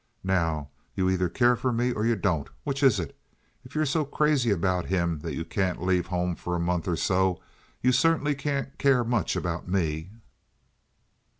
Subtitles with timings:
[0.23, 2.49] Now you either care for me or you don't.
[2.63, 3.15] Which is it?
[3.63, 6.95] If you're so crazy about him that you can't leave home for a month or
[6.95, 7.39] so
[7.83, 10.09] you certainly can't care much about me."